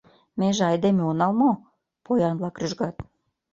Меже 0.39 0.63
айдеме 0.71 1.03
онал 1.11 1.31
мо?— 1.41 1.51
поян-влак 2.03 2.55
рӱжгат. 2.61 2.95